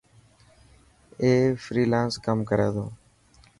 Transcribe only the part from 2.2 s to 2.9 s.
ڪم ڪري تو.